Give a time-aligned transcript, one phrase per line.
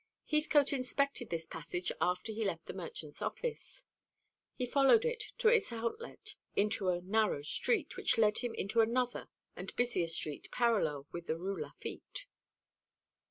[0.25, 3.83] Heathcote inspected this passage after he left the merchant's office.
[4.55, 9.29] He followed it to its outlet into a narrow street, which led him into another
[9.55, 12.25] and busier street parallel with the Rue Lafitte.